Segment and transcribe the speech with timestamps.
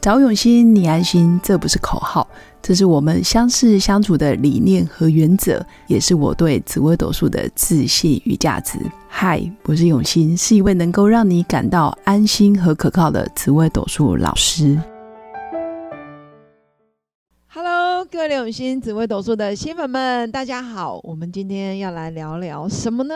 [0.00, 2.26] 找永新，你安心，这不是口号，
[2.62, 8.78] 这是我们相识相处的理念和原则，也是我对紫微斗数的自信与价值。
[9.10, 14.80] 嗨，我是永新，是一位能够让你感到安心和可靠的紫微斗数老师。
[17.48, 23.14] Hello，各位永新紫微斗数的新粉们，大家好，我们今天要来聊聊什么呢？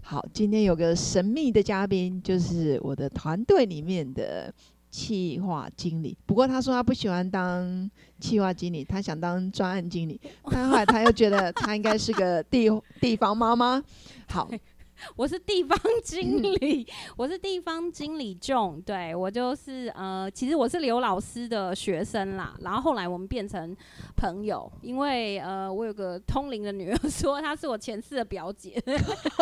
[0.00, 4.54] 好，今天有个神秘的嘉宾，就是我的团队里面的。
[4.92, 10.20] 企划经理，不过他说他不喜欢当企划经理，他想当专案经理。
[10.50, 12.68] 但后来他又觉得他应该是个地
[13.00, 13.82] 地方妈妈。
[14.28, 14.48] 好。
[15.16, 23.76] 我是地方 经理，我是地方经理仲，对我就是呃，其实我是刘老师的学生啦，然后后来我们变成
[24.16, 28.82] 朋友，因为呃，我有个通灵的女儿说她是我前世的表姐，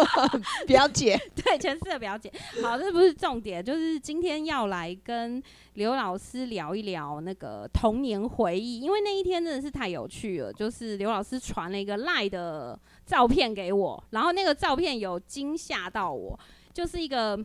[0.67, 2.33] 表姐， 对，前世的表姐。
[2.63, 5.43] 好，这不是重点，就是今天要来跟
[5.75, 12.79] 刘老师聊一聊那个童年回忆，因为那一天真的是太有趣了，就是刘老师传了一个赖的。
[13.11, 16.39] 照片给我，然后那个照片有惊吓到我，
[16.73, 17.37] 就是一个。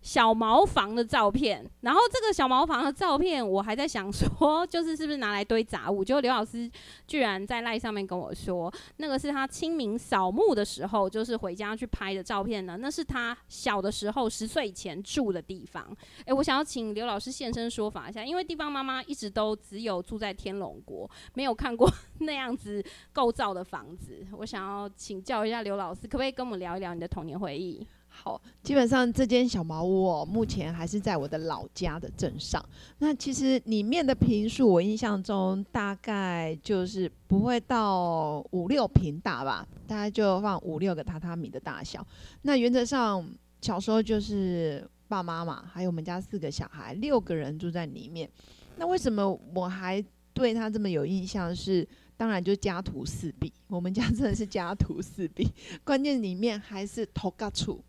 [0.00, 6.04] 小茅房的照片，然后这个小茅房的照片，我还在想说，就是是不是拿来堆杂物？
[6.04, 6.70] 结果刘老师
[7.06, 12.76] 居然在赖上面跟我说，那个是他清明扫墓的时候，就是回家去拍的照片呢。
[12.78, 15.84] 那是他小的时候十岁前住的地方。
[16.24, 22.82] 诶，我想要请刘老师现身说法一下，因为地方妈妈一直都只有住在天龙国，没有看过那样子
[23.12, 24.26] 构造的房子。
[24.38, 27.86] 我想要请教一下刘老师，可不可以跟我们聊一聊你的童年回忆？
[28.20, 32.62] 好，基本上这间小茅屋哦，目前还是在我的老家的镇上。
[32.98, 42.04] 那其实里面的平数，我印象中大概就是不会到五六平大吧，大概就放五六个榻榻米的大小。
[42.42, 43.24] 那原则上
[43.60, 48.28] 小时候就是爸妈嘛，还有我们家四个小孩，六个人住在里面。
[48.76, 51.54] 那为什么我还对他这么有印象？
[51.54, 51.86] 是
[52.16, 55.48] 当然就家徒四壁，我们家真的是家徒四壁，
[55.84, 57.80] 关键里面还是头嘎处。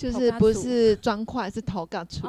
[0.00, 2.26] 就是不是砖块，是头盖处。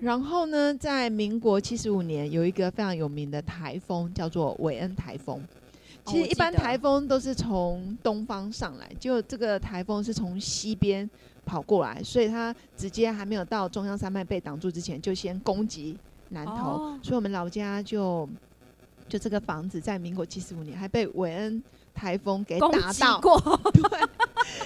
[0.00, 5.40] 然后呢，在民国七十五年，有一个非常有名的台风，叫做韦恩台风。
[6.04, 11.08] 其实一般台风都是从东方上来，就这个台风是从西边
[11.46, 15.96] 跑过来，所以它直接还没有到中央山脉被挡住之前，就先攻击
[16.30, 16.98] 南投。
[17.04, 18.28] 所以我们老家就
[19.08, 21.62] 就这个房子，在民国七十五年还被韦恩
[21.94, 23.40] 台风给打到过。
[23.72, 23.82] 对。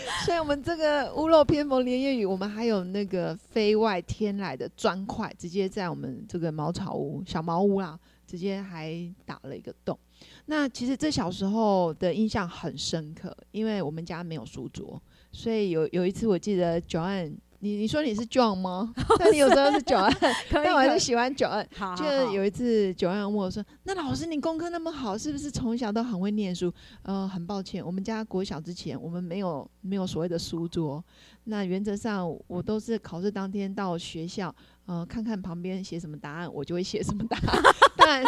[0.24, 9.98] 所以，我们这个屋漏偏逢连夜雨，我们还有那个飞外天来的砖块，直接在我们这个茅草屋、小茅屋啦，直接还打了一个洞。
[10.46, 15.00] 那其实这小时候的印象很深刻，因为我们家没有书桌，
[15.32, 17.34] 所以有有一次我记得，John。
[17.66, 18.94] 你你说你是 John 吗？
[19.18, 20.16] 但你有时候是九安，
[20.52, 21.68] 但我还是喜欢九安。
[21.96, 26.72] 就有一次九安问我说：“那老师你功课那么好，是不是从小都很会念书？”
[27.02, 31.04] 呃，很抱歉，我们家国小之前我们没有没有所谓的书桌。
[31.44, 34.54] 那原则上我都是考试当天到学校，
[34.86, 37.62] 呃，看看旁边写什么答案，我就会写什么答案。
[37.98, 38.22] 但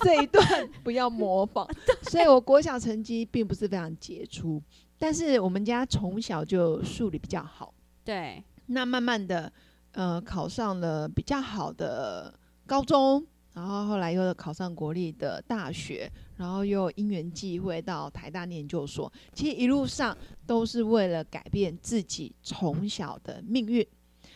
[0.00, 0.42] 这一段
[0.82, 1.68] 不要模仿。
[2.08, 4.62] 所以我国小成绩并不是非常杰出，
[4.98, 7.74] 但是我们家从小就数理比较好。
[8.02, 8.42] 对。
[8.72, 9.52] 那慢慢的，
[9.92, 12.32] 呃，考上了比较好的
[12.66, 19.12] 高中，然后后来又考上国立的大学，然后又因缘际会到台大念研究所。
[19.32, 20.16] 其实一路上
[20.46, 23.84] 都是为了改变自己从小的命运，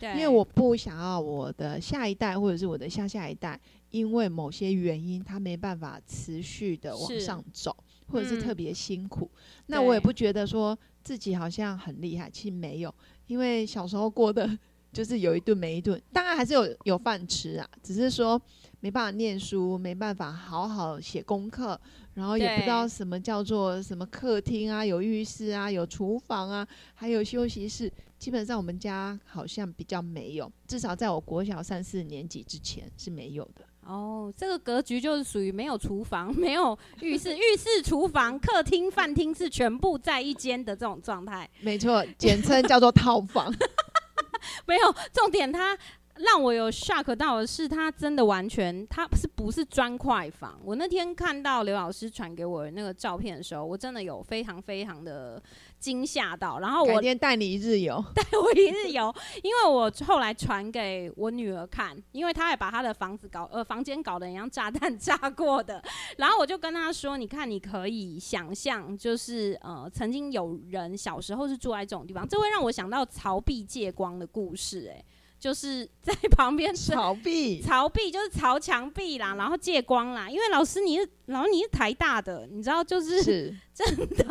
[0.01, 3.57] 因为我不想要我的下一代或者是我的下下一代，
[3.89, 7.75] 因为某些原因他没办法持续的往上走，
[8.07, 9.29] 或者是特别辛苦。
[9.67, 12.93] 那我也不觉得说自己好像很厉害，其实没有。
[13.27, 14.49] 因为小时候过的
[14.93, 18.41] 就是有一顿没一顿，当然还是有有饭吃啊，只是说
[18.79, 21.79] 没办法念书，没办法好好写功课，
[22.13, 33.65] 然后也不知道什么叫做什么客厅啊，有浴室啊，有厨房啊，还有休息室，基本上我们家好像比较没有，至少在我国小三四年级之前是没有的。
[33.81, 41.47] 哦，这个格局就是属于没有厨房、 没有浴室、浴室、厨房、客厅、饭厅是全部在一间的这种状态。
[41.61, 43.53] 没错，简称叫做套房。
[44.65, 45.77] 没有重点，它
[46.17, 50.59] 让我有 shock 到的是，他真的完全，他是不是砖块房？
[50.63, 55.41] 我那天看到刘老师传给我那个照片的时候，我真的有非常非常的。
[55.77, 59.13] 惊吓到，然后我今天带你一日游， 带我一日游，
[59.43, 65.83] 因为我后来传给我女儿看，因为她也把她的房子搞呃房间搞得像炸弹炸过的，
[66.17, 75.05] 然后我就跟她说，你看你可以想象，就是呃曾经有人小时候是住在这种地方，这会让我想到曹碧借光的故事，哎，
[75.39, 80.29] 就是 在旁边逃避，逃避就是朝墙壁啦，然后借光啦。
[80.29, 84.25] 因为老师你是，然后你是台大的，你知道，就是是 真的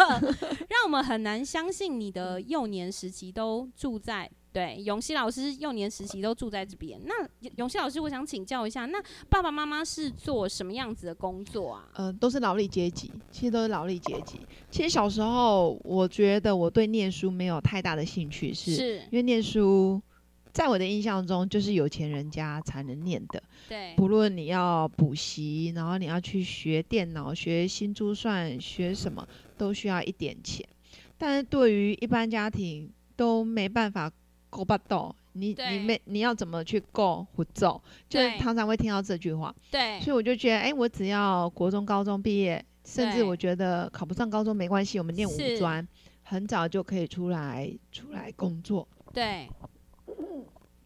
[0.69, 4.31] 让我们很难相信你的幼年时期都住在。
[4.53, 7.01] 对，永熙老师幼年时期都住在这边。
[7.07, 7.13] 那
[7.57, 11.89] 永熙老师，我想请教一下，那爸爸妈妈是做什么样子的工作啊？
[11.95, 14.39] 呃，都是劳力阶级，其实都是劳力阶级。
[14.71, 20.01] 其实小时候，我觉得我对念书没有太大的兴趣，是因为念书
[20.55, 23.43] 在我的印象中就是有钱人家才能念的。
[23.69, 29.29] 对，不论你要补习，然后你要去学电脑、学新珠算、学什么，
[29.59, 30.67] 都需要一点钱。
[31.19, 34.11] 但是对于一般家庭都没办法。
[34.55, 37.83] 够不到，你你没你要怎么去够不走？
[38.09, 39.53] 就是常常会听到这句话。
[39.69, 45.85] 对，所以我就觉得，哎，我只要国中、高中毕业，甚至我觉得考不上高中没关系，我们念五专，
[46.23, 48.87] 很早就可以出来出来工作。
[49.13, 49.49] 对，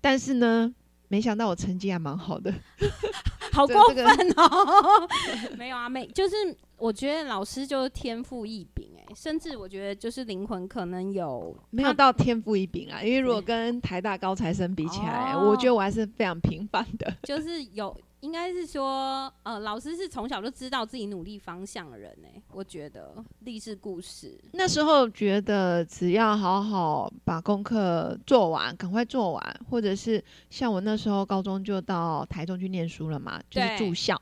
[0.00, 0.72] 但是呢，
[1.08, 2.52] 没想到我成绩还蛮好的，
[3.52, 4.04] 好过分
[4.36, 5.08] 哦！
[5.56, 6.34] 没有啊，没就是。
[6.78, 13.02] 我觉得老师就是天赋异禀哎，甚至我觉得就是灵魂可能有没有到天赋异禀啊？
[13.02, 17.12] 因为如果跟台大高材生比起来，我觉得我还是非常平凡的。
[17.26, 22.42] 就是有，应该是说，呃，老师是从小就知道自己努力方向的人诶。
[22.52, 34.20] 我觉得励志故事那时候觉得只要好好把功课做完，赶快做完，或者是像我那时候高中就到台中去念书了嘛，就是住校。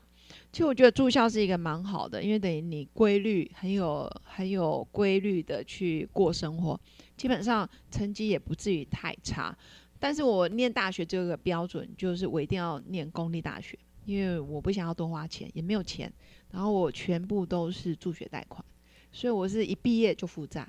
[0.51, 6.79] 其实我觉得住校是一个蛮好的，因为等于你规律很有很有规律的去过生活，
[7.15, 9.55] 基本上成绩也不至于太差。
[9.99, 16.11] 但是我念大学这个标准就是我一定要念公立大学，因为我不想要多花钱，也没有钱。
[16.51, 18.63] 然后我全部都是助学贷款，
[19.11, 20.67] 所以我是一毕业就负债。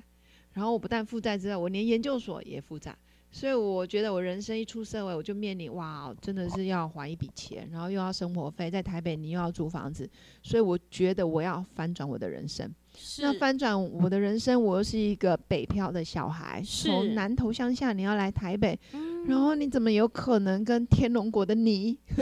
[0.53, 2.95] 然后我不但负债之外，我连研究所也负债。
[3.31, 10.09] 所以我觉得我人生一出社会，我就面临哇，真的是要还一笔钱，然后又要生活费，在台北你又要租房子，
[10.41, 12.67] 所以我觉得我要翻转我的人生。
[13.19, 18.77] 那翻转我的人生，我又是一个北漂的小孩，从南投乡下你要来台北，
[19.25, 21.97] 然后你怎么有可能跟天龙国的你？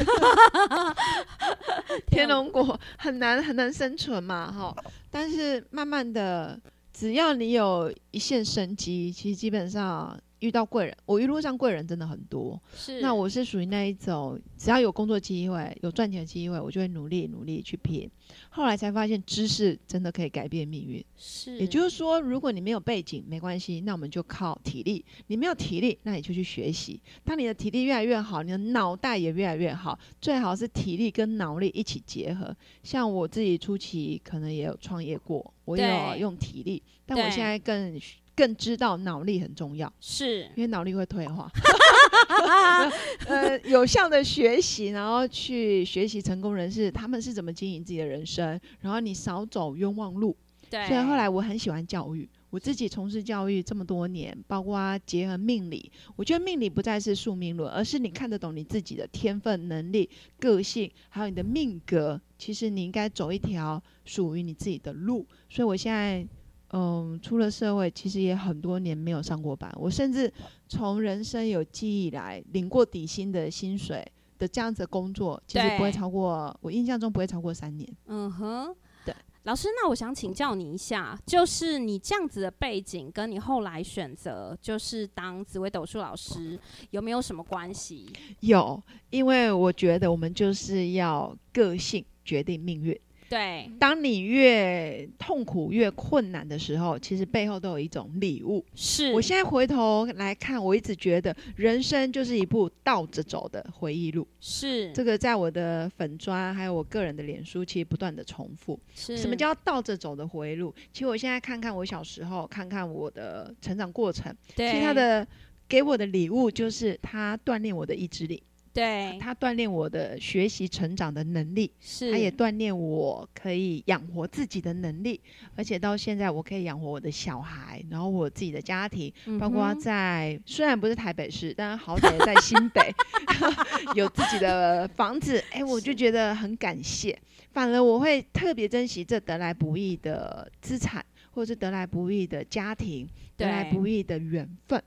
[2.08, 4.76] 天龙国很难很难生存嘛，哈。
[5.10, 6.60] 但是慢慢的，
[6.94, 10.18] 只要你有一线生机，其实基本上。
[10.40, 12.62] 遇到贵人，我一路上贵人真的很多。
[12.76, 18.10] 是，那我是属于那一种，只要有工作机会、有赚钱的机会，我就会努力努力去拼。
[18.50, 21.04] 后来才发现，知识真的可以改变命运。
[21.16, 25.04] 是，也就是说，如果你没有背景，没关系，那我们就靠体力。
[25.28, 27.00] 你没有体力，那你就去学习。
[27.24, 32.56] 当你的体力越来越好，你的脑袋也越来越好，最好是体力跟脑力一起结合。
[32.84, 38.00] 像我自己初期可能也有创业过，我有用体力，但我现在更。
[38.38, 41.52] 更知道脑力很重要，是因为脑力会退化。
[43.26, 50.38] 呃，有效的学习，然后去学习成功人士他们是怎么经营自己的人生，然后你少走冤枉路。
[50.70, 60.08] 对，所以后来我很喜欢教育，我自己从事教育这么多年，包括结合命理，我觉得命理不再是宿命论，而是你看得懂你自己的天分、能力、
[60.40, 65.26] 个性，还有你的命格，其实你应该走一条属于你自己的路。
[65.50, 66.24] 所以我现在。
[66.72, 69.72] 嗯，出了社会，其实也很多年没有上过班。
[69.76, 70.32] 我甚至
[70.68, 74.06] 从人生有记忆来领过底薪的薪水
[74.38, 77.90] 的这样子的工作，其实不会超过我印象中不会超过三年。
[78.08, 86.60] 嗯哼，对，老师，那我想请教你一下，就是你这样子的背景，跟你后来选择就是当紫薇斗数老师，
[86.92, 88.08] 有没有什么关系？
[88.42, 93.00] 有，因为我觉得我们就是要个性决定命运。
[93.30, 98.66] 对，当你越痛苦、越困难的时候，其实背后都有一种礼物。
[98.74, 104.26] 是我现在回头来看，我一直觉得人生就是一部倒着走的回忆录。
[104.40, 108.80] 是这个，在我的粉砖还有我个人的脸书，其实不断的重复。
[108.96, 110.74] 是什么叫倒着走的回忆录？
[110.94, 115.28] 其实我现在看看我小时候，看看我的成长过程，其实他的
[115.68, 118.42] 给我的礼物就是他锻炼我的意志力。
[118.78, 119.18] 对。
[119.20, 122.12] 他锻炼我的学习成长的能力，是。
[122.12, 125.20] 他也锻炼我可以养活自己的能力，
[125.56, 132.94] 而且到现在我可以养活我的小孩，然后我自己的家庭，包括在虽然不是台北市，但好歹在新北
[133.96, 137.18] 有自己的房子，哎，我就觉得很感谢。
[137.52, 144.80] 反而我会特别珍惜这得来不易的资产，或者是得来不易的家庭，得来不易的缘分，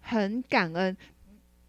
[0.00, 0.94] 很感恩。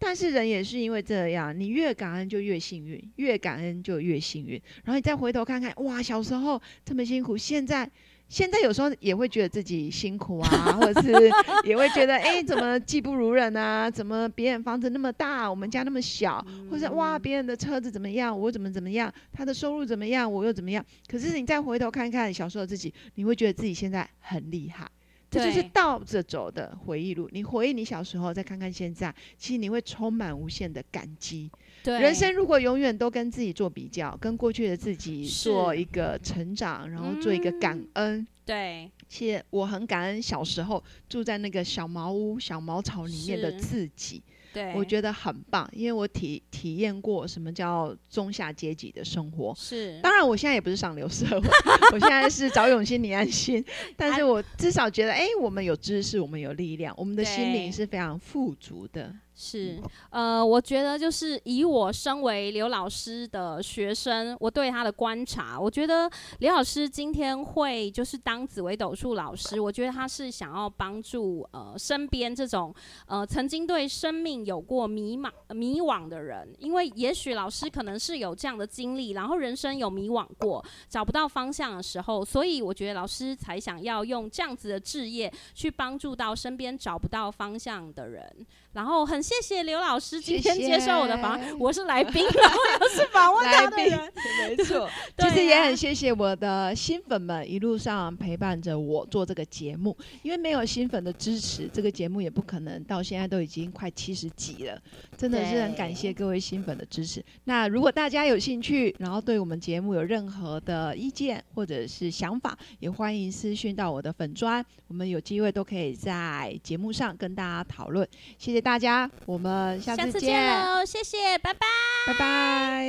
[0.02, 4.60] 但是人也是因为这样，你越感恩就越幸运，越感恩就越幸运。
[4.82, 7.88] 然后你再回头看看，哇，小时候这么辛苦，现在
[8.26, 11.12] 现在有时候也会觉得自己辛苦啊，或者是
[11.68, 13.90] 也会觉得，哎，怎么技不如人啊？
[13.90, 16.42] 怎么别人房子那么大，我们家那么小？
[16.70, 18.36] 或者哇，别人的车子怎么样？
[18.36, 19.12] 我怎么怎么样？
[19.32, 20.32] 他的收入怎么样？
[20.32, 20.82] 我又怎么样？
[21.08, 24.88] 可是你再回头看看小时候自己，你会觉得自己现在很厉害。
[25.30, 27.28] 这就是倒着走的回忆录。
[27.30, 31.48] 你回忆你小时候，再看看现在，其实你会充满无限的感激。
[31.84, 38.26] 人生如果永远都跟自己做比较，跟过去的自己做一个成长，然后做一个感恩。
[38.44, 44.22] 对，其实我很感恩小时候住在那个小茅屋、小茅草里面的自己。
[44.52, 49.54] 对，我觉得很棒，因为我体体验过什么叫中下阶级的生活。
[49.56, 51.48] 是，当然我现在也不是上流社会，
[51.92, 53.64] 我现在是找永新，你安心。
[53.96, 59.14] 但是我至少觉得，哎，我们有知识，我们有力量，我们的心灵是非常富足的。
[59.34, 66.10] 是，呃，我觉得就是以我身为刘老师的学生，我对他的观察，我觉得
[66.40, 72.74] 刘老师今天会就是当紫微斗数老师，我觉得他是想要帮助呃身边这种
[73.06, 88.46] 呃曾经对生命有过迷茫迷惘的人，因为也许老师可能是有这样的经历，然后人生有迷惘过，找不到方向的时候，所以我觉得老师才想要用这样子的置业去帮助到身边找不到方向的人。
[88.72, 94.12] 然后很谢谢刘老师今天接受我的访问， 我是来宾，然后又是访问他的人，
[94.46, 94.88] 没错。
[95.18, 104.80] 其实也很谢谢我的新粉们一路上陪伴着我做这个节目，因为没有新粉的支持，这个节目也不可能到现在都已经快七十集了，
[105.16, 107.24] 真的是很感谢各位新粉的支持。
[107.44, 118.08] 那如果大家有兴趣，然后对我们节目有任何的意见或者是想法，也欢迎私讯到我的粉砖，我们有机会都可以在节目上跟大家讨论。
[118.38, 118.59] 谢谢。
[118.60, 120.84] 大家，我们下次见喽！
[120.84, 121.60] 谢谢，拜拜，
[122.06, 122.86] 拜拜。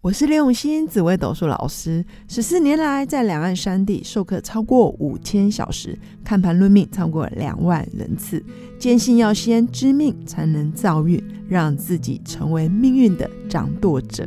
[0.00, 2.04] 我是刘永新，紫薇斗数老师。
[2.28, 8.44] 十四年来，在两岸山地授课超过五千小时，看盘论命超过两万人次。
[8.78, 14.26] 坚信要先知命，才能造运，让自己成为命运的掌舵者。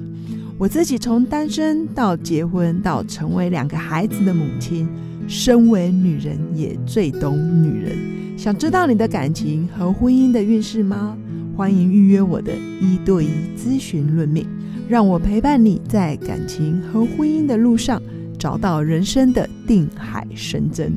[0.57, 4.87] 我自己从单身到结婚，到成为两个孩子的母亲，
[5.27, 7.97] 身为女人，也最懂女人。
[8.37, 11.17] 想知道你的感情和婚姻的运势吗？
[11.55, 14.45] 欢迎预约我的一对一咨询论命，
[14.89, 18.01] 让我陪伴你在感情和婚姻的路上
[18.39, 20.93] 找到人生的定海神针。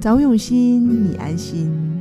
[0.00, 1.95] 早永新，你安心。